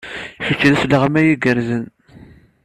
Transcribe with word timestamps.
Kečč 0.57 0.61
d 0.71 0.75
asleɣmay 0.75 1.27
igerrzen. 1.33 1.83